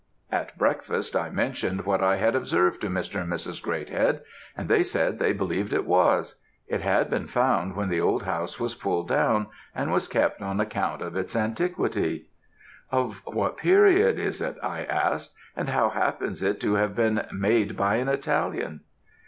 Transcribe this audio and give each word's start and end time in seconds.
"At 0.31 0.57
breakfast, 0.57 1.15
I 1.15 1.29
mentioned 1.29 1.85
what 1.85 2.01
I 2.01 2.15
had 2.15 2.35
observed 2.35 2.81
to 2.81 2.87
Mr. 2.87 3.21
and 3.21 3.31
Mrs. 3.31 3.61
Greathead, 3.61 4.21
and 4.57 4.67
they 4.67 4.81
said 4.81 5.19
they 5.19 5.31
believed 5.31 5.73
it 5.73 5.85
was; 5.85 6.41
it 6.67 6.81
had 6.81 7.07
been 7.07 7.27
found 7.27 7.75
when 7.75 7.87
the 7.89 8.01
old 8.01 8.23
house 8.23 8.59
was 8.59 8.73
pulled 8.73 9.07
down, 9.07 9.45
and 9.75 9.91
was 9.91 10.07
kept 10.07 10.41
on 10.41 10.59
account 10.59 11.03
of 11.03 11.15
its 11.15 11.35
antiquity. 11.35 12.29
"'Of 12.91 13.21
what 13.27 13.57
period 13.57 14.17
is 14.17 14.41
it,' 14.41 14.57
I 14.63 14.85
asked, 14.85 15.33
'and 15.55 15.69
how 15.69 15.89
happens 15.89 16.41
it 16.41 16.59
to 16.61 16.73
have 16.73 16.95
been 16.95 17.27
made 17.31 17.77
by 17.77 17.97
an 17.97 18.09
Italian?' 18.09 18.79